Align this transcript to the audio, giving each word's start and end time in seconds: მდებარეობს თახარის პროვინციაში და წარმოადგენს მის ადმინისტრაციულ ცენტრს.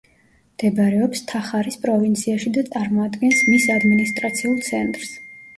მდებარეობს 0.53 1.21
თახარის 1.31 1.77
პროვინციაში 1.83 2.53
და 2.57 2.63
წარმოადგენს 2.71 3.45
მის 3.51 3.69
ადმინისტრაციულ 3.77 4.57
ცენტრს. 4.71 5.17